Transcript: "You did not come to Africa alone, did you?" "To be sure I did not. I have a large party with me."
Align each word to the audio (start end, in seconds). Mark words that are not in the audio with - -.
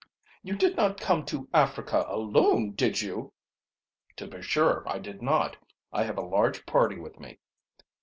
"You 0.41 0.55
did 0.57 0.77
not 0.77 0.99
come 0.99 1.25
to 1.25 1.47
Africa 1.53 2.05
alone, 2.09 2.71
did 2.71 3.03
you?" 3.03 3.33
"To 4.15 4.25
be 4.25 4.41
sure 4.41 4.81
I 4.89 4.97
did 4.97 5.21
not. 5.21 5.57
I 5.93 6.05
have 6.05 6.17
a 6.17 6.21
large 6.21 6.65
party 6.65 6.97
with 6.97 7.19
me." 7.19 7.37